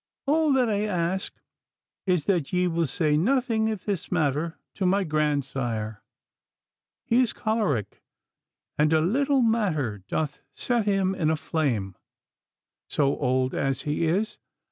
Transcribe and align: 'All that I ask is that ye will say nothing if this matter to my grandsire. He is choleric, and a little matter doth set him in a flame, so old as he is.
'All 0.25 0.51
that 0.53 0.67
I 0.67 0.81
ask 0.85 1.31
is 2.07 2.25
that 2.25 2.51
ye 2.51 2.65
will 2.67 2.87
say 2.87 3.17
nothing 3.17 3.67
if 3.67 3.85
this 3.85 4.11
matter 4.11 4.57
to 4.73 4.87
my 4.87 5.03
grandsire. 5.03 6.01
He 7.05 7.21
is 7.21 7.33
choleric, 7.33 8.01
and 8.79 8.93
a 8.93 8.99
little 9.01 9.43
matter 9.43 9.99
doth 10.07 10.41
set 10.55 10.85
him 10.87 11.13
in 11.13 11.29
a 11.29 11.35
flame, 11.35 11.95
so 12.89 13.15
old 13.19 13.53
as 13.53 13.83
he 13.83 14.05
is. 14.07 14.39